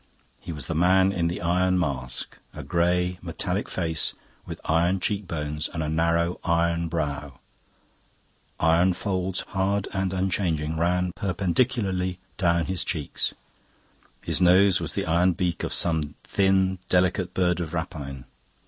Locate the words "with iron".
4.47-4.99